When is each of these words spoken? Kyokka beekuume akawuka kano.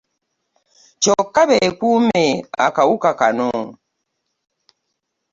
Kyokka 1.01 1.41
beekuume 1.49 2.23
akawuka 2.65 3.09
kano. 3.19 3.49